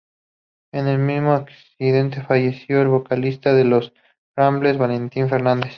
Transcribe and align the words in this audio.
En 0.73 0.87
el 0.87 0.97
mismo 0.97 1.33
accidente 1.33 2.23
falleció 2.23 2.81
el 2.81 2.87
vocalista 2.87 3.53
de 3.53 3.65
Los 3.65 3.93
Ramblers, 4.35 4.79
Valentín 4.79 5.29
Fernández. 5.29 5.69